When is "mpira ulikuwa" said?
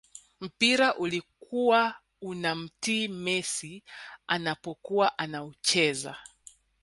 0.41-1.95